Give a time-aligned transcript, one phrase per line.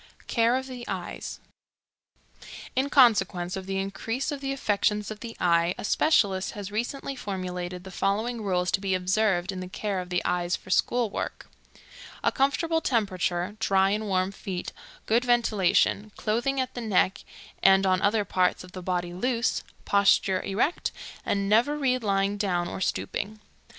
[0.25, 1.39] Care of the Eyes.
[2.75, 7.83] In consequence of the increase of affections of the eye, a specialist has recently formulated
[7.83, 11.47] the following rules to be observed in the care of the eyes for school work:
[12.23, 14.73] A comfortable temperature, dry and warm feet,
[15.05, 17.19] good ventilation; clothing at the neck
[17.61, 20.91] and on other parts of the body loose; posture erect,
[21.23, 23.39] and never read lying down or stooping.